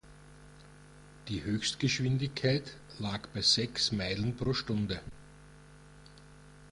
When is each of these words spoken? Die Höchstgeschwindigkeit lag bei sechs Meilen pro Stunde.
Die 1.27 1.43
Höchstgeschwindigkeit 1.43 2.75
lag 2.97 3.27
bei 3.35 3.41
sechs 3.41 3.91
Meilen 3.91 4.35
pro 4.35 4.51
Stunde. 4.51 4.99